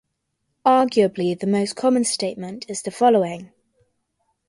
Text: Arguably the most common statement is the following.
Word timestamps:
Arguably 0.65 1.39
the 1.39 1.45
most 1.45 1.75
common 1.75 2.03
statement 2.05 2.65
is 2.67 2.81
the 2.81 2.89
following. 2.89 3.51